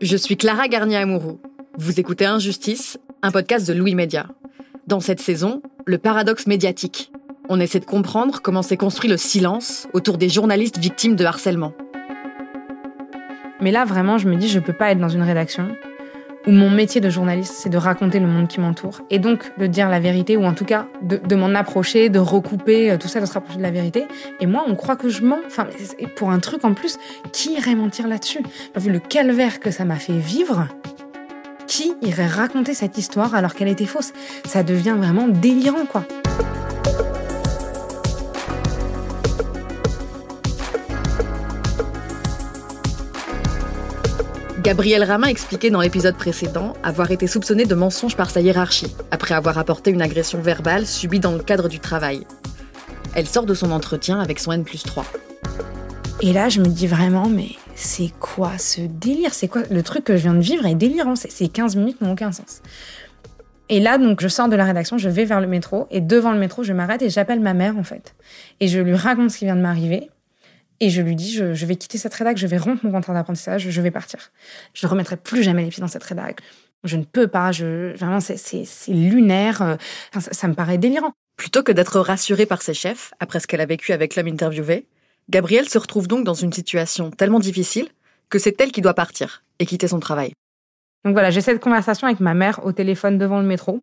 [0.00, 1.38] Je suis Clara Garnier-Amouroux.
[1.76, 4.28] Vous écoutez Injustice, un podcast de Louis Média.
[4.86, 7.12] Dans cette saison, le paradoxe médiatique.
[7.50, 11.74] On essaie de comprendre comment s'est construit le silence autour des journalistes victimes de harcèlement.
[13.60, 15.68] Mais là, vraiment, je me dis, je peux pas être dans une rédaction
[16.46, 19.00] où mon métier de journaliste, c'est de raconter le monde qui m'entoure.
[19.10, 22.90] Et donc, de dire la vérité, ou en tout cas, de, m'en approcher, de recouper,
[22.90, 24.06] euh, tout ça, de se rapprocher de la vérité.
[24.40, 25.38] Et moi, on croit que je mens.
[25.46, 25.66] Enfin,
[26.16, 26.98] pour un truc en plus,
[27.32, 28.40] qui irait mentir là-dessus?
[28.76, 30.68] Vu le calvaire que ça m'a fait vivre,
[31.66, 34.12] qui irait raconter cette histoire alors qu'elle était fausse?
[34.46, 36.04] Ça devient vraiment délirant, quoi.
[44.62, 49.34] Gabriel Rama expliquait dans l'épisode précédent avoir été soupçonné de mensonge par sa hiérarchie, après
[49.34, 52.26] avoir apporté une agression verbale subie dans le cadre du travail.
[53.14, 55.06] Elle sort de son entretien avec son N plus 3.
[56.20, 59.32] Et là, je me dis vraiment, mais c'est quoi ce délire?
[59.32, 59.62] C'est quoi?
[59.70, 61.16] Le truc que je viens de vivre est délirant.
[61.16, 62.60] Ces 15 minutes n'ont aucun sens.
[63.70, 66.32] Et là, donc, je sors de la rédaction, je vais vers le métro, et devant
[66.32, 68.14] le métro, je m'arrête et j'appelle ma mère, en fait.
[68.60, 70.10] Et je lui raconte ce qui vient de m'arriver.
[70.80, 73.68] Et je lui dis, je, vais quitter cette rédac, je vais rompre mon contrat d'apprentissage,
[73.68, 74.32] je vais partir.
[74.72, 76.40] Je ne remettrai plus jamais les pieds dans cette rédac.
[76.84, 79.60] Je ne peux pas, je, vraiment, c'est lunaire.
[79.60, 79.76] Euh,
[80.18, 81.12] ça, me paraît délirant.
[81.36, 84.86] Plutôt que d'être rassurée par ses chefs, après ce qu'elle a vécu avec l'homme interviewé,
[85.28, 87.88] Gabrielle se retrouve donc dans une situation tellement difficile
[88.30, 90.32] que c'est elle qui doit partir et quitter son travail.
[91.04, 93.80] Donc voilà, j'ai cette conversation avec ma mère au téléphone devant le métro.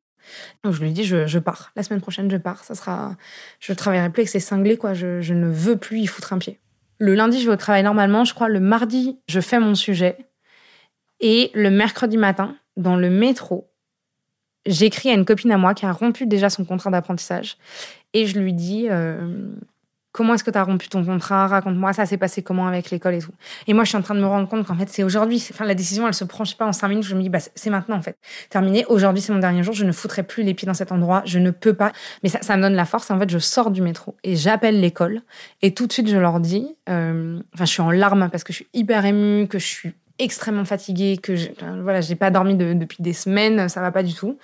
[0.64, 1.72] Donc je lui dis, je, je, pars.
[1.76, 2.64] La semaine prochaine, je pars.
[2.64, 3.16] Ça sera,
[3.60, 4.94] je travaillerai plus avec ces cinglés, quoi.
[4.94, 6.60] Je, je ne veux plus y foutre un pied.
[7.00, 8.26] Le lundi, je vais au travail normalement.
[8.26, 10.18] Je crois le mardi, je fais mon sujet.
[11.20, 13.70] Et le mercredi matin, dans le métro,
[14.66, 17.58] j'écris à une copine à moi qui a rompu déjà son contrat d'apprentissage.
[18.14, 19.52] Et je lui dis euh,
[20.18, 21.46] Comment est-ce que tu as rompu ton contrat?
[21.46, 23.34] Raconte-moi, ça s'est passé comment avec l'école et tout?
[23.68, 25.38] Et moi, je suis en train de me rendre compte qu'en fait, c'est aujourd'hui.
[25.52, 27.04] Enfin, la décision, elle se prend, je sais pas, en cinq minutes.
[27.04, 28.18] Je me dis, bah, c'est maintenant, en fait.
[28.50, 28.84] Terminé.
[28.88, 29.76] Aujourd'hui, c'est mon dernier jour.
[29.76, 31.22] Je ne foutrai plus les pieds dans cet endroit.
[31.26, 31.92] Je ne peux pas.
[32.24, 33.12] Mais ça, ça me donne la force.
[33.12, 35.22] En fait, je sors du métro et j'appelle l'école.
[35.62, 38.52] Et tout de suite, je leur dis, euh, enfin, je suis en larmes parce que
[38.54, 41.50] je suis hyper émue, que je suis extrêmement fatiguée, que je,
[41.84, 43.70] voilà, j'ai pas dormi depuis des semaines.
[43.70, 44.40] Ça va pas du tout.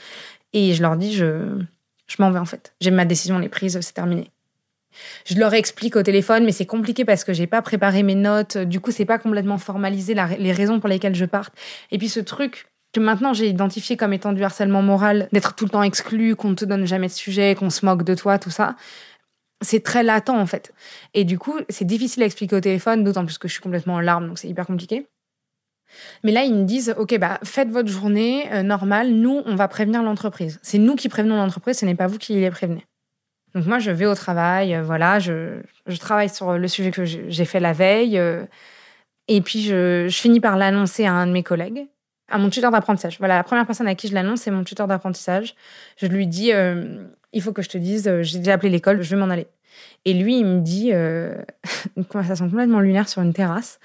[0.54, 1.58] Et je leur dis, je,
[2.06, 2.76] je m'en vais, en fait.
[2.80, 4.30] J'ai ma décision, elle est prise, c'est terminé.
[5.26, 8.58] Je leur explique au téléphone, mais c'est compliqué parce que j'ai pas préparé mes notes.
[8.58, 11.54] Du coup, c'est pas complètement formalisé les raisons pour lesquelles je parte.
[11.92, 15.66] Et puis ce truc que maintenant j'ai identifié comme étant du harcèlement moral, d'être tout
[15.66, 18.40] le temps exclu, qu'on ne te donne jamais de sujet, qu'on se moque de toi,
[18.40, 18.76] tout ça.
[19.62, 20.74] C'est très latent en fait.
[21.14, 23.96] Et du coup, c'est difficile à expliquer au téléphone, d'autant plus que je suis complètement
[23.96, 25.08] en larmes, donc c'est hyper compliqué.
[26.24, 29.12] Mais là, ils me disent, OK, bah, faites votre journée euh, normale.
[29.12, 30.60] Nous, on va prévenir l'entreprise.
[30.64, 32.86] C'est nous qui prévenons l'entreprise, ce n'est pas vous qui les prévenez.
[33.56, 35.62] Donc moi, je vais au travail, euh, voilà, je,
[36.00, 38.18] travaille sur le sujet que j'ai fait la veille.
[38.18, 38.44] Euh,
[39.28, 41.88] et puis, je, finis par l'annoncer à un de mes collègues,
[42.30, 43.18] à mon tuteur d'apprentissage.
[43.20, 45.56] Voilà, la première personne à qui je l'annonce, c'est mon tuteur d'apprentissage.
[45.98, 49.16] Je lui dis, euh, il faut que je te dise, j'ai déjà appelé l'école, je
[49.16, 49.48] vais m'en aller.
[50.06, 50.92] Et lui, il me dit,
[51.98, 53.80] une conversation complètement lunaire sur une terrasse.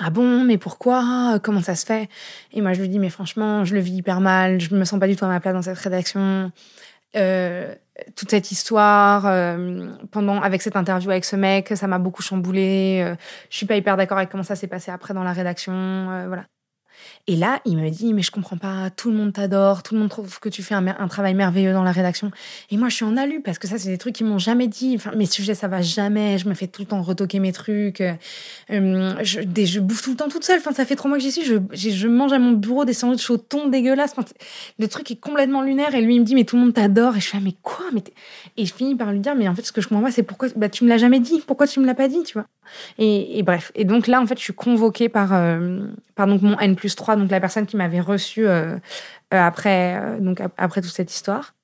[0.00, 1.40] Ah bon, mais pourquoi?
[1.42, 2.08] Comment ça se fait
[2.52, 4.98] Et moi, je lui dis, mais franchement, je le vis hyper mal, je me sens
[5.00, 6.52] pas du tout à ma place dans cette rédaction.
[7.16, 7.74] Euh,
[8.16, 13.00] toute cette histoire euh, pendant avec cette interview avec ce mec, ça m'a beaucoup chamboulé.
[13.02, 13.14] Euh,
[13.50, 16.44] je suis pas hyper d'accord avec comment ça s'est passé après dans la rédaction, voilà.
[17.26, 20.00] Et là, il me dit, mais je comprends pas, tout le monde t'adore, tout le
[20.00, 22.30] monde trouve que tu fais un, travail merveilleux dans la rédaction.
[22.70, 24.66] Et moi, je suis en alu parce que ça, c'est des trucs qu'ils m'ont jamais
[24.66, 24.94] dit.
[24.96, 26.38] Enfin, mes sujets, ça va jamais.
[26.38, 28.00] Je me fais tout le temps retoquer mes trucs.
[28.00, 30.58] Euh, je, des, je bouffe tout le temps toute seule.
[30.58, 31.44] Enfin, ça fait trois mois que j'y suis.
[31.44, 34.14] Je, mange à mon bureau des sandwichs au thon dégueulasses.
[34.78, 35.94] le truc est complètement lunaire.
[35.94, 37.16] Et lui, il me dit, mais tout le monde t'adore.
[37.16, 37.84] Et je fais, mais quoi?
[38.56, 40.22] Et je finis par lui dire, mais en fait, ce que je comprends pas, c'est
[40.22, 41.42] pourquoi bah, tu me l'as jamais dit.
[41.46, 42.46] Pourquoi tu me l'as pas dit, tu vois?
[42.98, 43.72] Et, bref.
[43.74, 45.80] Et donc là, en fait, je suis convoquée par, euh,
[46.14, 48.78] par donc mon N plus 3, donc la personne qui m'avait reçue euh, euh,
[49.30, 51.54] après, donc après toute cette histoire.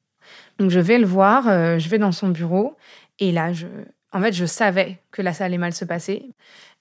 [0.59, 2.77] Donc je vais le voir, je vais dans son bureau.
[3.19, 3.67] Et là, je,
[4.13, 6.31] en fait, je savais que là, ça allait mal se passer.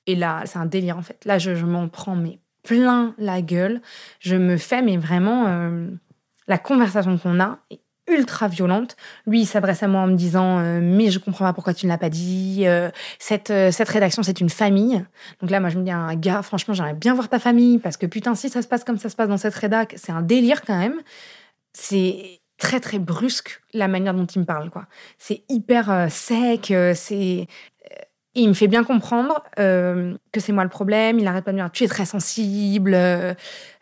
[0.05, 1.23] Et là, c'est un délire, en fait.
[1.25, 3.81] Là, je, m'en prends mais plein la gueule.
[4.19, 5.71] Je me fais, mais vraiment,
[6.47, 7.59] la conversation qu'on a
[8.07, 8.95] ultra violente.
[9.25, 11.85] Lui, il s'adresse à moi en me disant euh, mais je comprends pas pourquoi tu
[11.85, 12.63] ne l'as pas dit.
[12.65, 12.89] Euh,
[13.19, 15.05] cette euh, cette rédaction, c'est une famille.
[15.41, 17.97] Donc là, moi, je me dis un gars, franchement, j'aimerais bien voir ta famille parce
[17.97, 20.21] que putain, si ça se passe comme ça se passe dans cette rédac, c'est un
[20.21, 20.99] délire quand même.
[21.73, 24.85] C'est très très brusque la manière dont il me parle quoi.
[25.17, 27.47] C'est hyper sec, c'est
[28.35, 31.19] il me fait bien comprendre euh, que c'est moi le problème.
[31.19, 32.93] Il n'arrête pas de me dire tu es très sensible.
[32.95, 33.33] Euh,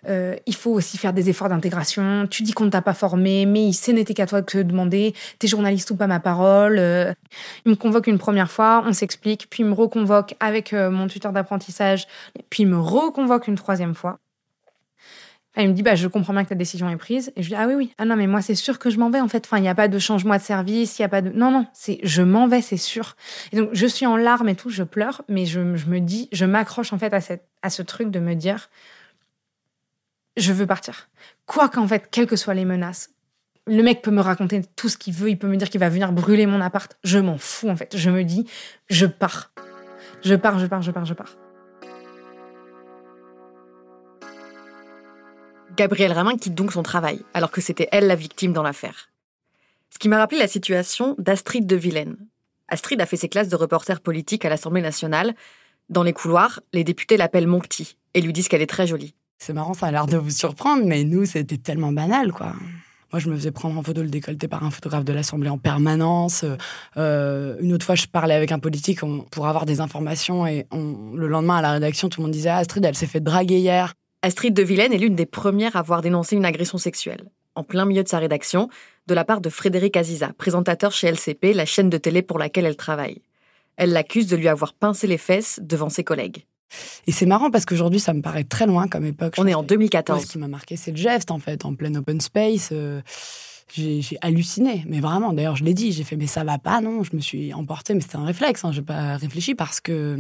[0.09, 2.27] euh, il faut aussi faire des efforts d'intégration.
[2.27, 5.13] Tu dis qu'on ne t'a pas formé, mais ce n'était qu'à toi de te demander.
[5.39, 6.77] T'es journaliste ou pas ma parole.
[7.65, 11.31] il me convoque une première fois, on s'explique, puis il me reconvoque avec mon tuteur
[11.31, 12.07] d'apprentissage,
[12.49, 14.19] puis il me reconvoque une troisième fois.
[15.53, 17.33] Elle me dit, bah, je comprends bien que ta décision est prise.
[17.35, 17.93] Et je dis, ah oui, oui.
[17.97, 19.49] Ah non, mais moi, c'est sûr que je m'en vais, en fait.
[19.53, 21.29] Il n'y a pas de changement de service, il n'y a pas de.
[21.29, 23.15] Non, non, c'est je m'en vais, c'est sûr.
[23.51, 26.29] Et donc, je suis en larmes et tout, je pleure, mais je, je me dis,
[26.31, 28.69] je m'accroche, en fait, à, cette, à ce truc de me dire,
[30.37, 31.09] je veux partir.
[31.45, 33.09] Quoi qu'en fait, quelles que soient les menaces,
[33.67, 35.89] le mec peut me raconter tout ce qu'il veut, il peut me dire qu'il va
[35.89, 36.97] venir brûler mon appart.
[37.03, 37.97] Je m'en fous, en fait.
[37.97, 38.47] Je me dis,
[38.89, 39.51] je pars.
[40.23, 41.35] Je pars, je pars, je pars, je pars.
[45.77, 49.09] Gabrielle Ramin quitte donc son travail, alors que c'était elle la victime dans l'affaire.
[49.89, 52.17] Ce qui m'a rappelé la situation d'Astrid de Vilaine.
[52.67, 55.33] Astrid a fait ses classes de reporter politique à l'Assemblée nationale.
[55.89, 59.13] Dans les couloirs, les députés l'appellent mon petit et lui disent qu'elle est très jolie.
[59.37, 62.53] C'est marrant, ça a l'air de vous surprendre, mais nous, c'était tellement banal, quoi.
[63.11, 65.57] Moi, je me faisais prendre en photo le décolleté par un photographe de l'Assemblée en
[65.57, 66.45] permanence.
[66.95, 69.01] Euh, une autre fois, je parlais avec un politique
[69.31, 72.57] pour avoir des informations et le lendemain, à la rédaction, tout le monde disait ah,
[72.57, 73.95] Astrid, elle s'est fait draguer hier.
[74.23, 77.23] Astrid de Vilaine est l'une des premières à avoir dénoncé une agression sexuelle,
[77.55, 78.69] en plein milieu de sa rédaction,
[79.07, 82.67] de la part de Frédéric Aziza, présentateur chez LCP, la chaîne de télé pour laquelle
[82.67, 83.21] elle travaille.
[83.77, 86.45] Elle l'accuse de lui avoir pincé les fesses devant ses collègues.
[87.07, 89.33] Et c'est marrant parce qu'aujourd'hui, ça me paraît très loin comme époque.
[89.39, 90.21] On est en 2014.
[90.21, 92.69] ce qui m'a marqué, c'est le geste, en fait, en plein open space.
[92.71, 93.01] Euh,
[93.73, 95.33] j'ai halluciné, mais vraiment.
[95.33, 97.03] D'ailleurs, je l'ai dit, j'ai fait, mais ça va pas, non.
[97.03, 98.63] Je me suis emportée, mais c'était un réflexe.
[98.63, 100.15] Hein, je n'ai pas réfléchi parce que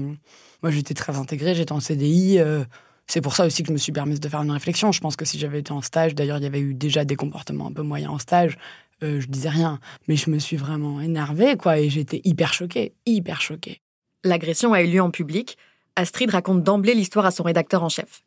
[0.63, 2.39] moi, j'étais très intégrée, j'étais en CDI.
[2.39, 2.63] Euh,
[3.11, 4.93] c'est pour ça aussi que je me suis permise de faire une réflexion.
[4.93, 7.17] Je pense que si j'avais été en stage, d'ailleurs, il y avait eu déjà des
[7.17, 8.57] comportements un peu moyens en stage,
[9.03, 9.81] euh, je disais rien.
[10.07, 13.81] Mais je me suis vraiment énervée, quoi, et j'étais hyper choquée, hyper choquée.
[14.23, 15.57] L'agression a eu lieu en public.
[15.97, 18.23] Astrid raconte d'emblée l'histoire à son rédacteur en chef.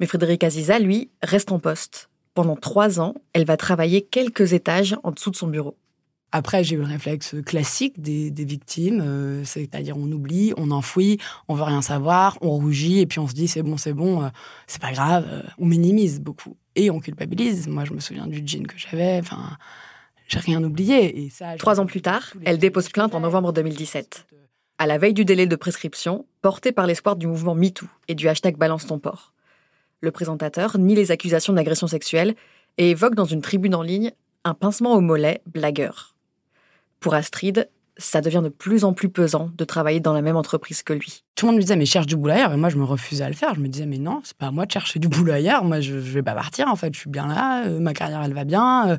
[0.00, 2.10] Mais Frédéric Aziza, lui, reste en poste.
[2.34, 5.76] Pendant trois ans, elle va travailler quelques étages en dessous de son bureau.
[6.36, 11.18] Après, j'ai eu le réflexe classique des, victimes, euh, c'est-à-dire on oublie, on enfouit,
[11.48, 14.22] on veut rien savoir, on rougit et puis on se dit c'est bon, c'est bon,
[14.22, 14.28] euh,
[14.66, 17.68] c'est pas grave, euh, on minimise beaucoup et on culpabilise.
[17.68, 19.56] Moi, je me souviens du jean que j'avais, enfin,
[20.28, 21.24] j'ai rien oublié.
[21.24, 24.26] Et ça, Trois ans plus tard, elle dépose plainte en novembre 2017.
[24.76, 28.28] À la veille du délai de prescription, portée par l'espoir du mouvement MeToo et du
[28.28, 29.32] hashtag Balance ton port.
[30.02, 32.34] Le présentateur nie les accusations d'agression sexuelle
[32.76, 34.12] et évoque dans une tribune en ligne
[34.44, 36.15] un pincement au mollet blagueur.
[37.00, 40.82] Pour Astrid, ça devient de plus en plus pesant de travailler dans la même entreprise
[40.82, 41.24] que lui.
[41.34, 42.52] Tout le monde me disait, mais cherche du boulot ailleurs.
[42.52, 43.54] Et moi, je me refusais à le faire.
[43.54, 45.64] Je me disais, mais non, c'est pas à moi de chercher du boulot ailleurs.
[45.64, 46.94] Moi, je, vais pas partir, en fait.
[46.94, 47.66] Je suis bien là.
[47.66, 48.90] Euh, ma carrière, elle va bien.
[48.90, 48.96] Euh,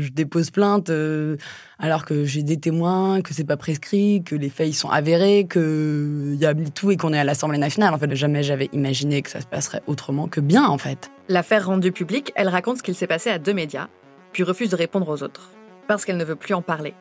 [0.00, 1.36] je, dépose plainte euh,
[1.78, 5.46] alors que j'ai des témoins, que c'est pas prescrit, que les faits, ils sont avérés,
[5.50, 7.92] qu'il y a tout et qu'on est à l'Assemblée nationale.
[7.92, 11.10] En fait, jamais j'avais imaginé que ça se passerait autrement que bien, en fait.
[11.28, 13.88] L'affaire rendue publique, elle raconte ce qu'il s'est passé à deux médias,
[14.32, 15.50] puis refuse de répondre aux autres
[15.86, 16.94] parce qu'elle ne veut plus en parler.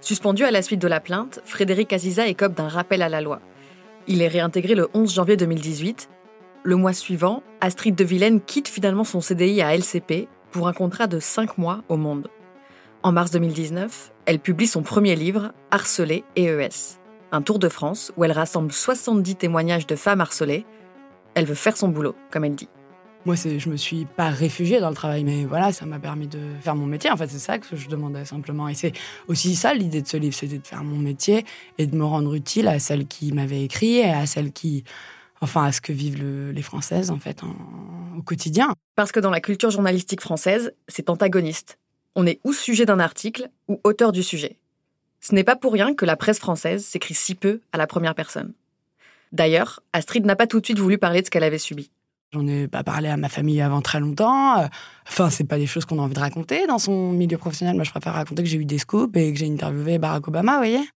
[0.00, 3.40] Suspendu à la suite de la plainte, Frédéric Aziza écope d'un rappel à la loi.
[4.06, 6.08] Il est réintégré le 11 janvier 2018.
[6.62, 11.06] Le mois suivant, Astrid de Vilaine quitte finalement son CDI à LCP pour un contrat
[11.06, 12.28] de 5 mois au Monde.
[13.02, 16.98] En mars 2019, elle publie son premier livre, Harcelé et ES,
[17.32, 20.64] un tour de France où elle rassemble 70 témoignages de femmes harcelées.
[21.34, 22.68] Elle veut faire son boulot, comme elle dit.
[23.28, 26.38] Moi, je me suis pas réfugiée dans le travail, mais voilà, ça m'a permis de
[26.62, 27.10] faire mon métier.
[27.10, 28.70] En fait, c'est ça que je demandais simplement.
[28.70, 28.94] Et c'est
[29.26, 31.44] aussi ça l'idée de ce livre, c'était de faire mon métier
[31.76, 34.82] et de me rendre utile à celles qui m'avaient écrit et à celles qui,
[35.42, 37.42] enfin, à ce que vivent les Françaises, en fait,
[38.16, 38.72] au quotidien.
[38.96, 41.76] Parce que dans la culture journalistique française, c'est antagoniste.
[42.16, 44.56] On est ou sujet d'un article ou auteur du sujet.
[45.20, 48.14] Ce n'est pas pour rien que la presse française s'écrit si peu à la première
[48.14, 48.54] personne.
[49.32, 51.90] D'ailleurs, Astrid n'a pas tout de suite voulu parler de ce qu'elle avait subi.
[52.32, 54.68] J'en ai pas parlé à ma famille avant très longtemps.
[55.08, 57.74] Enfin, c'est pas des choses qu'on a envie de raconter dans son milieu professionnel.
[57.74, 60.52] Moi, je préfère raconter que j'ai eu des scoops et que j'ai interviewé Barack Obama,
[60.52, 60.90] vous voyez.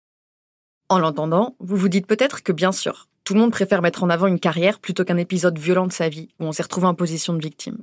[0.90, 4.10] En l'entendant, vous vous dites peut-être que bien sûr, tout le monde préfère mettre en
[4.10, 6.96] avant une carrière plutôt qu'un épisode violent de sa vie où on s'est retrouvé en
[6.96, 7.78] position de victime.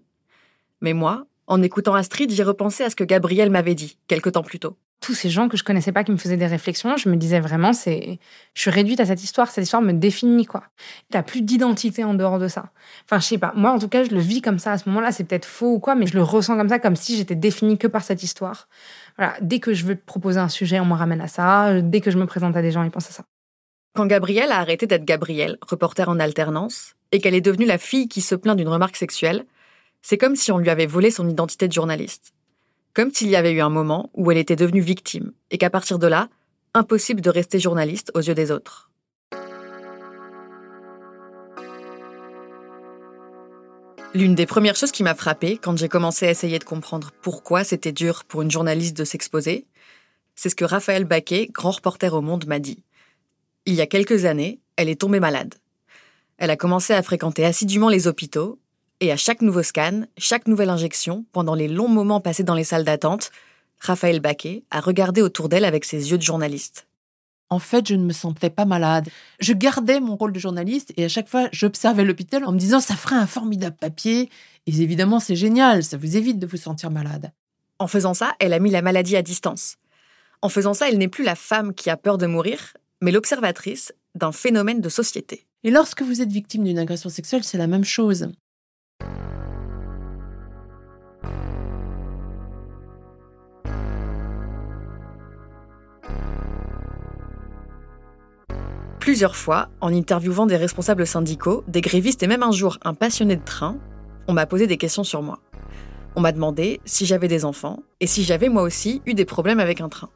[0.80, 4.42] Mais moi, en écoutant Astrid, j'ai repensé à ce que Gabriel m'avait dit quelque temps
[4.42, 7.08] plus tôt tous ces gens que je connaissais pas qui me faisaient des réflexions, je
[7.08, 8.18] me disais vraiment, c'est,
[8.54, 9.48] je suis réduite à cette histoire.
[9.50, 10.64] Cette histoire me définit, quoi.
[11.10, 12.70] T'as plus d'identité en dehors de ça.
[13.04, 13.52] Enfin, je sais pas.
[13.54, 15.12] Moi, en tout cas, je le vis comme ça à ce moment-là.
[15.12, 17.78] C'est peut-être faux ou quoi, mais je le ressens comme ça, comme si j'étais définie
[17.78, 18.68] que par cette histoire.
[19.16, 19.34] Voilà.
[19.42, 21.80] Dès que je veux proposer un sujet, on me ramène à ça.
[21.82, 23.24] Dès que je me présente à des gens, ils pensent à ça.
[23.94, 28.08] Quand Gabrielle a arrêté d'être Gabrielle, reporter en alternance, et qu'elle est devenue la fille
[28.08, 29.44] qui se plaint d'une remarque sexuelle,
[30.02, 32.32] c'est comme si on lui avait volé son identité de journaliste
[32.96, 35.98] comme s'il y avait eu un moment où elle était devenue victime, et qu'à partir
[35.98, 36.30] de là,
[36.72, 38.90] impossible de rester journaliste aux yeux des autres.
[44.14, 47.64] L'une des premières choses qui m'a frappée quand j'ai commencé à essayer de comprendre pourquoi
[47.64, 49.66] c'était dur pour une journaliste de s'exposer,
[50.34, 52.82] c'est ce que Raphaël Baquet, grand reporter au Monde, m'a dit.
[53.66, 55.56] Il y a quelques années, elle est tombée malade.
[56.38, 58.58] Elle a commencé à fréquenter assidûment les hôpitaux,
[59.00, 62.64] Et à chaque nouveau scan, chaque nouvelle injection, pendant les longs moments passés dans les
[62.64, 63.30] salles d'attente,
[63.78, 66.86] Raphaël Baquet a regardé autour d'elle avec ses yeux de journaliste.
[67.50, 69.08] En fait, je ne me sentais pas malade.
[69.38, 72.80] Je gardais mon rôle de journaliste et à chaque fois, j'observais l'hôpital en me disant
[72.80, 74.30] ça ferait un formidable papier.
[74.66, 77.32] Et évidemment, c'est génial, ça vous évite de vous sentir malade.
[77.78, 79.76] En faisant ça, elle a mis la maladie à distance.
[80.40, 82.72] En faisant ça, elle n'est plus la femme qui a peur de mourir,
[83.02, 85.46] mais l'observatrice d'un phénomène de société.
[85.64, 88.30] Et lorsque vous êtes victime d'une agression sexuelle, c'est la même chose.
[99.06, 103.36] Plusieurs fois, en interviewant des responsables syndicaux, des grévistes et même un jour un passionné
[103.36, 103.78] de train,
[104.26, 105.38] on m'a posé des questions sur moi.
[106.16, 109.60] On m'a demandé si j'avais des enfants et si j'avais moi aussi eu des problèmes
[109.60, 110.10] avec un train.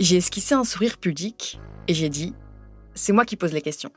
[0.00, 2.34] J'ai esquissé un sourire pudique et j'ai dit
[2.94, 3.90] C'est moi qui pose les questions.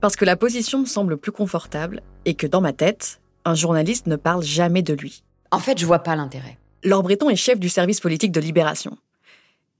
[0.00, 4.06] Parce que la position me semble plus confortable et que dans ma tête, un journaliste
[4.06, 5.22] ne parle jamais de lui.
[5.50, 6.58] En fait, je vois pas l'intérêt.
[6.82, 8.96] Laure Breton est chef du service politique de Libération.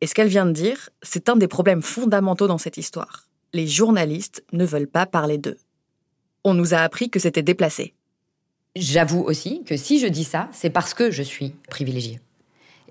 [0.03, 3.29] Et ce qu'elle vient de dire, c'est un des problèmes fondamentaux dans cette histoire.
[3.55, 5.57] Les journalistes ne veulent pas parler d'eux.
[6.45, 7.95] On nous a appris que c'était déplacé.
[8.77, 12.21] J'avoue aussi que si je dis ça, c'est parce que je suis privilégiée.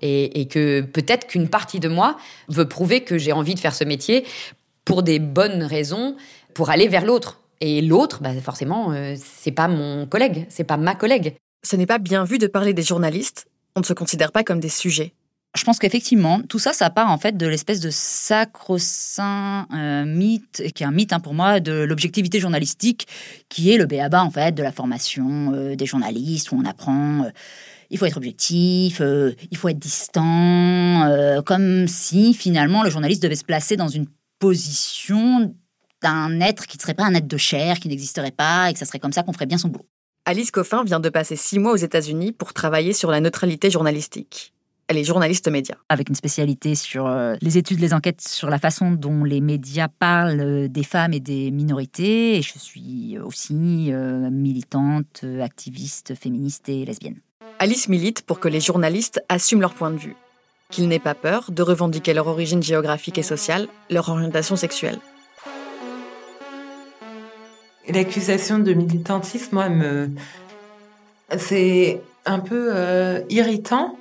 [0.02, 2.16] Et, que peut-être qu'une partie de moi
[2.48, 4.24] veut prouver que j'ai envie de faire ce métier
[4.86, 6.16] pour des bonnes raisons,
[6.54, 7.40] pour aller vers l'autre.
[7.60, 11.36] Et l'autre, bah forcément, euh, c'est pas mon collègue, c'est pas ma collègue.
[11.62, 13.46] Ce n'est pas bien vu de parler des journalistes.
[13.76, 15.12] On ne se considère pas comme des sujets
[15.56, 20.62] je pense qu'effectivement, tout ça, ça part en fait de l'espèce de sacro-saint euh, mythe,
[20.74, 23.08] qui est un mythe hein, pour moi, de l'objectivité journalistique,
[23.48, 27.24] qui est le béaba en fait de la formation euh, des journalistes, où on apprend,
[27.24, 27.30] euh,
[27.90, 29.02] il faut être objectif,
[29.50, 31.10] il faut être distant,
[31.44, 34.06] comme si finalement le journaliste devait se placer dans une
[34.38, 35.52] position
[36.02, 38.78] d'un être qui ne serait pas un être de chair, qui n'existerait pas, et que
[38.78, 39.86] ça serait comme ça qu'on ferait bien son boulot.
[40.24, 44.52] Alice Coffin vient de passer six mois aux États-Unis pour travailler sur la neutralité journalistique.
[44.90, 45.76] Elle est journaliste média.
[45.88, 49.86] Avec une spécialité sur euh, les études, les enquêtes sur la façon dont les médias
[49.86, 52.36] parlent euh, des femmes et des minorités.
[52.36, 57.20] Et je suis aussi euh, militante, activiste, féministe et lesbienne.
[57.60, 60.16] Alice milite pour que les journalistes assument leur point de vue,
[60.70, 64.98] qu'ils n'aient pas peur de revendiquer leur origine géographique et sociale, leur orientation sexuelle.
[67.92, 70.10] L'accusation de militantisme, moi, me...
[71.36, 72.72] c'est un peu
[73.28, 73.96] irritant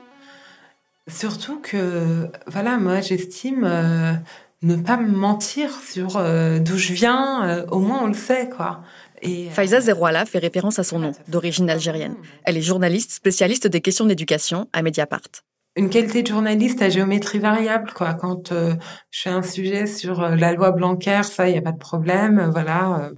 [1.10, 4.14] Surtout que, voilà, moi, j'estime euh,
[4.62, 7.48] ne pas mentir sur euh, d'où je viens.
[7.48, 8.82] Euh, au moins, on le sait, quoi.
[9.22, 12.16] Et, Faiza Zerouala fait référence à son nom, d'origine algérienne.
[12.44, 15.44] Elle est journaliste spécialiste des questions d'éducation à Mediapart.
[15.76, 18.14] Une qualité de journaliste à géométrie variable, quoi.
[18.14, 18.76] Quand je
[19.12, 22.50] fais un sujet sur la loi Blanquer, ça, il n'y a pas de problème.
[22.52, 23.12] Voilà,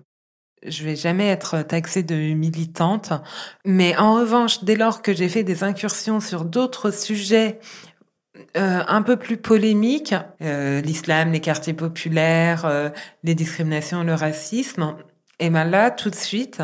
[0.65, 3.13] je vais jamais être taxée de militante,
[3.65, 7.60] mais en revanche, dès lors que j'ai fait des incursions sur d'autres sujets
[8.58, 12.89] euh, un peu plus polémiques, euh, l'islam, les quartiers populaires, euh,
[13.24, 14.96] les discriminations, le racisme,
[15.39, 16.62] et ben là, tout de suite,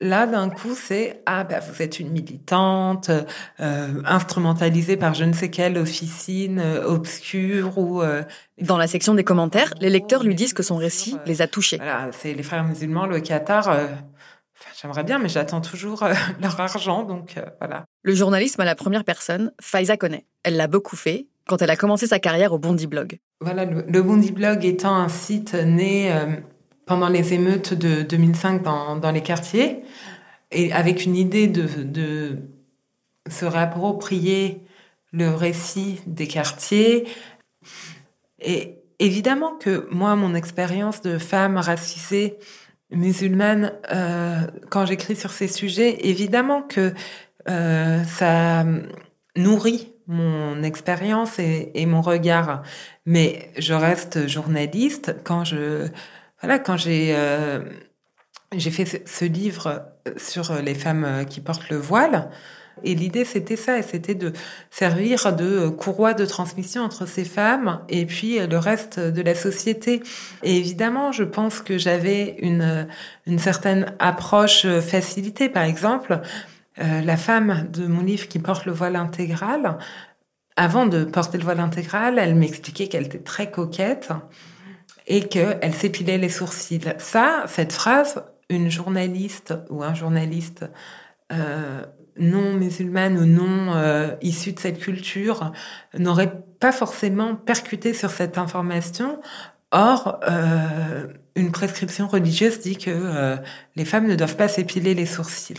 [0.00, 3.10] Là, d'un coup, c'est ah ben vous êtes une militante
[3.60, 8.22] euh, instrumentalisée par je ne sais quelle officine euh, obscure ou euh,
[8.60, 11.78] dans la section des commentaires, les lecteurs lui disent que son récit les a touchés.
[11.78, 13.74] Voilà, c'est les frères musulmans, le Qatar.
[14.80, 16.06] J'aimerais bien, mais j'attends toujours
[16.42, 17.84] leur argent, donc voilà.
[18.02, 20.26] Le journalisme à la première personne, Faiza connaît.
[20.42, 23.18] Elle l'a beaucoup fait quand elle a commencé sa carrière au Bondi Blog.
[23.40, 26.12] Voilà, le, le Bondi Blog étant un site né
[26.86, 29.82] pendant les émeutes de 2005 dans, dans les quartiers,
[30.52, 32.38] et avec une idée de, de
[33.28, 34.62] se réapproprier
[35.12, 37.08] le récit des quartiers.
[38.40, 42.38] Et évidemment que moi, mon expérience de femme racisée
[42.90, 46.94] musulmane, euh, quand j'écris sur ces sujets, évidemment que
[47.48, 48.64] euh, ça
[49.36, 52.62] nourrit mon expérience et, et, mon regard.
[53.06, 55.88] Mais je reste journaliste quand je
[56.40, 57.60] voilà, quand j'ai euh,
[58.58, 59.82] fait ce livre
[60.16, 62.30] sur les femmes qui portent le voile,
[62.84, 64.34] et l'idée c'était ça, c'était de
[64.70, 70.02] servir de courroie de transmission entre ces femmes et puis le reste de la société.
[70.42, 72.86] Et évidemment, je pense que j'avais une
[73.26, 75.48] une certaine approche facilitée.
[75.48, 76.20] Par exemple,
[76.78, 79.78] euh, la femme de mon livre qui porte le voile intégral,
[80.56, 84.10] avant de porter le voile intégral, elle m'expliquait qu'elle était très coquette
[85.06, 86.94] et qu'elle s'épilait les sourcils.
[86.98, 90.64] Ça, cette phrase, une journaliste ou un journaliste
[91.32, 91.82] euh,
[92.18, 95.52] non musulmane ou non euh, issu de cette culture
[95.98, 99.20] n'aurait pas forcément percuté sur cette information.
[99.72, 103.36] Or, euh, une prescription religieuse dit que euh,
[103.74, 105.54] les femmes ne doivent pas s'épiler les sourcils.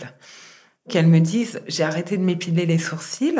[0.88, 3.38] Qu'elles me disent j'ai arrêté de m'épiler les sourcils.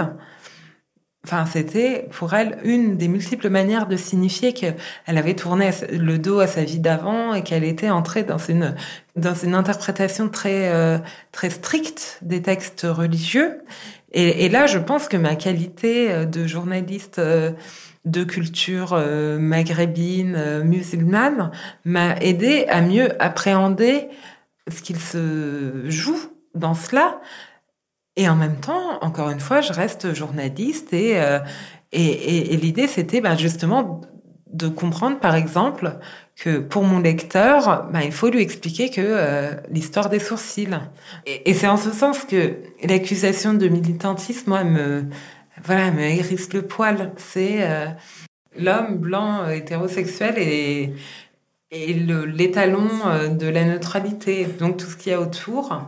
[1.28, 6.40] Enfin, c'était pour elle une des multiples manières de signifier qu'elle avait tourné le dos
[6.40, 8.74] à sa vie d'avant et qu'elle était entrée dans une
[9.16, 10.98] dans une interprétation très euh,
[11.30, 13.60] très stricte des textes religieux.
[14.12, 17.20] Et, là, je pense que ma qualité euh, de journaliste
[18.08, 21.50] de culture euh, maghrébine, euh, musulmane,
[21.84, 24.08] m'a aidé à mieux appréhender
[24.70, 26.18] ce qu'il se joue
[26.54, 27.20] dans cela.
[28.18, 31.38] Et en même temps, encore une fois, je reste journaliste et, euh,
[31.92, 34.02] et, l'idée, c'était ben, justement
[34.52, 35.98] de comprendre, par exemple,
[36.36, 40.68] que pour mon lecteur, ben, il faut lui expliquer que l'histoire des sourcils.
[41.24, 45.04] Et, et c'est en ce sens que l'accusation de militantisme, moi, me,
[45.64, 47.12] voilà, me hérisse le poil.
[47.16, 47.86] C'est euh,
[48.58, 50.94] l'homme blanc euh, hétérosexuel et,
[51.70, 54.46] et l'étalon euh, de la neutralité.
[54.58, 55.86] Donc tout ce qu'il y a autour,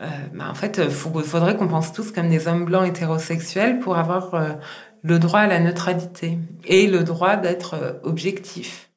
[0.00, 4.58] bah, en fait, il faudrait qu'on pense tous comme des hommes blancs hétérosexuels pour avoir
[5.02, 8.90] le droit à la neutralité et le droit d'être objectif.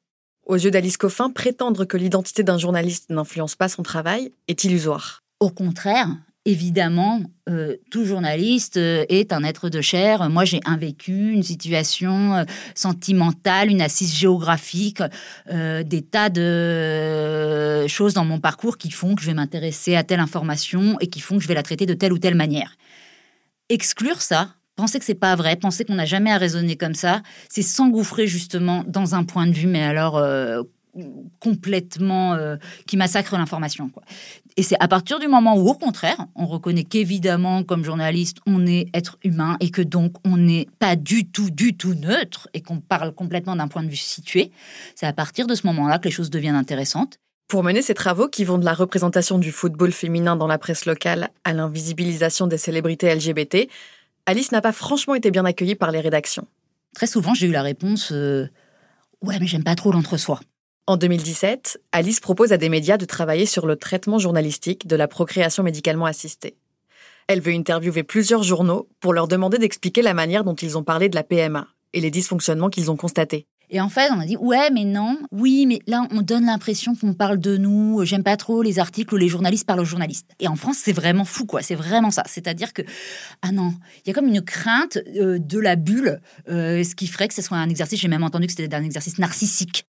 [0.46, 5.22] Aux yeux d'Alice Coffin, prétendre que l'identité d'un journaliste n'influence pas son travail est illusoire.
[5.40, 6.08] Au contraire,
[6.44, 10.28] évidemment, euh, tout journaliste euh, est un être de chair.
[10.28, 15.02] Moi, j'ai un vécu, une situation euh, sentimentale, une assise géographique,
[15.50, 20.20] des tas de choses dans mon parcours qui font que je vais m'intéresser à telle
[20.20, 22.76] information et qui font que je vais la traiter de telle ou telle manière.
[23.68, 27.22] Exclure ça, penser que c'est pas vrai, penser qu'on n'a jamais à raisonner comme ça,
[27.48, 30.22] c'est s'engouffrer justement dans un point de vue, mais alors
[31.40, 32.36] complètement
[32.86, 33.90] qui massacre l'information.
[34.56, 38.66] Et c'est à partir du moment où, au contraire, on reconnaît qu'évidemment, comme journaliste, on
[38.66, 42.60] est être humain et que donc on n'est pas du tout, du tout neutre et
[42.60, 44.52] qu'on parle complètement d'un point de vue situé,
[44.94, 47.18] c'est à partir de ce moment-là que les choses deviennent intéressantes.
[47.48, 50.86] Pour mener ces travaux qui vont de la représentation du football féminin dans la presse
[50.86, 53.68] locale à l'invisibilisation des célébrités LGBT,
[54.26, 56.46] Alice n'a pas franchement été bien accueillie par les rédactions.
[56.94, 58.48] Très souvent, j'ai eu la réponse euh,
[59.20, 60.40] Ouais, mais j'aime pas trop l'entre-soi.
[60.86, 65.08] En 2017, Alice propose à des médias de travailler sur le traitement journalistique de la
[65.08, 66.58] procréation médicalement assistée.
[67.26, 71.08] Elle veut interviewer plusieurs journaux pour leur demander d'expliquer la manière dont ils ont parlé
[71.08, 73.46] de la PMA et les dysfonctionnements qu'ils ont constatés.
[73.70, 76.94] Et en fait, on a dit ouais, mais non, oui, mais là, on donne l'impression
[76.94, 78.04] qu'on parle de nous.
[78.04, 80.28] J'aime pas trop les articles où les journalistes parlent aux journalistes.
[80.38, 81.62] Et en France, c'est vraiment fou, quoi.
[81.62, 82.24] C'est vraiment ça.
[82.26, 82.82] C'est-à-dire que
[83.40, 83.72] ah non,
[84.04, 86.20] il y a comme une crainte euh, de la bulle,
[86.50, 87.98] euh, ce qui ferait que ce soit un exercice.
[87.98, 89.86] J'ai même entendu que c'était un exercice narcissique.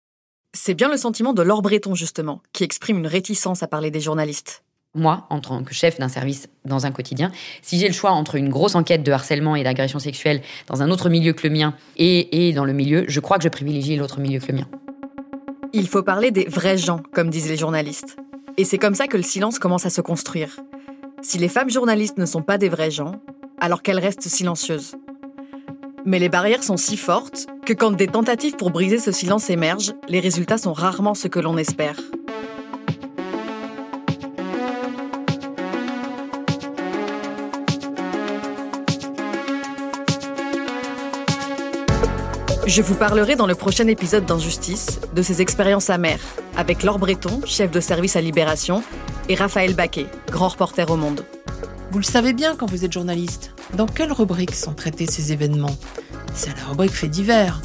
[0.57, 3.99] C'est bien le sentiment de Laure Breton, justement, qui exprime une réticence à parler des
[3.99, 4.63] journalistes.
[4.93, 8.35] Moi, en tant que chef d'un service dans un quotidien, si j'ai le choix entre
[8.35, 11.73] une grosse enquête de harcèlement et d'agression sexuelle dans un autre milieu que le mien
[11.97, 14.67] et, et dans le milieu, je crois que je privilégie l'autre milieu que le mien.
[15.73, 18.15] Il faut parler des vrais gens, comme disent les journalistes.
[18.55, 20.61] Et c'est comme ça que le silence commence à se construire.
[21.21, 23.19] Si les femmes journalistes ne sont pas des vrais gens,
[23.59, 24.95] alors qu'elles restent silencieuses.
[26.05, 29.93] Mais les barrières sont si fortes que quand des tentatives pour briser ce silence émergent,
[30.07, 31.99] les résultats sont rarement ce que l'on espère.
[42.67, 46.23] Je vous parlerai dans le prochain épisode d'Injustice de ces expériences amères
[46.57, 48.83] avec Laure Breton, chef de service à Libération,
[49.27, 51.25] et Raphaël Baquet, grand reporter au Monde.
[51.95, 53.53] Vous le savez bien quand vous êtes journaliste.
[53.73, 55.77] Dans quelle rubrique sont traités ces événements?
[56.33, 57.61] C'est la rubrique Faits divers.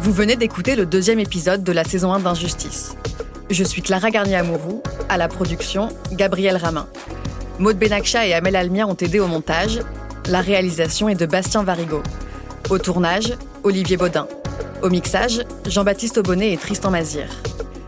[0.00, 2.94] Vous venez d'écouter le deuxième épisode de la saison 1 d'Injustice.
[3.48, 6.88] Je suis Clara Garnier-Amouroux, à la production, Gabriel Ramin.
[7.58, 9.80] Maud Benakcha et Amel Almia ont aidé au montage.
[10.28, 12.02] La réalisation est de Bastien Varigo.
[12.68, 13.32] Au tournage,
[13.64, 14.28] Olivier Baudin.
[14.82, 17.28] Au mixage, Jean-Baptiste Aubonnet et Tristan Mazir.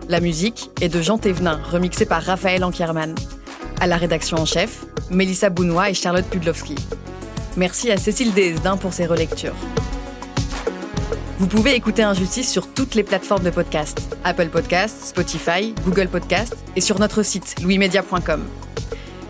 [0.09, 3.17] La musique est de Jean Thévenin, remixée par Raphaël Ankierman.
[3.81, 6.77] À la rédaction en chef, Mélissa Bounois et Charlotte Pudlowski.
[7.57, 9.57] Merci à Cécile Desdin pour ses relectures.
[11.41, 16.57] Vous pouvez écouter Injustice sur toutes les plateformes de podcast Apple Podcasts, Spotify, Google Podcasts
[16.77, 18.45] et sur notre site louismedia.com.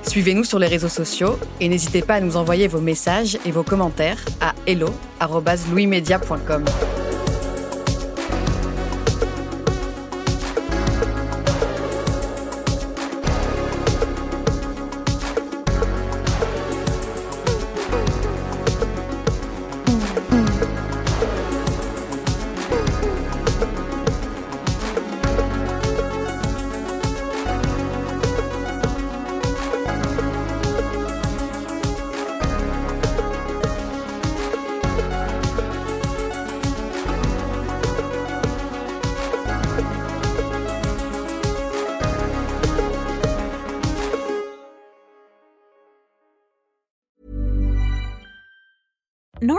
[0.03, 3.63] Suivez-nous sur les réseaux sociaux et n'hésitez pas à nous envoyer vos messages et vos
[3.63, 6.65] commentaires à hello@louismedia.com.